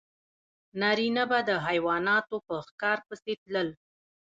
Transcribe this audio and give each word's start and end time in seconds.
نارینه 0.79 1.23
به 1.29 1.39
د 1.49 1.49
حیواناتو 1.67 2.35
په 2.47 2.55
ښکار 2.67 2.97
پسې 3.07 3.33
تلل. 3.41 3.69